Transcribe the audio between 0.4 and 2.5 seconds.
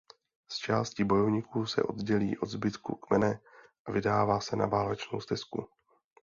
S částí bojovníků se oddělí od